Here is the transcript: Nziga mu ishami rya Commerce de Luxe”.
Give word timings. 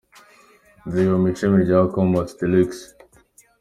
Nziga 0.85 1.13
mu 1.21 1.25
ishami 1.33 1.57
rya 1.65 1.79
Commerce 1.93 2.33
de 2.39 2.45
Luxe”. 2.51 2.81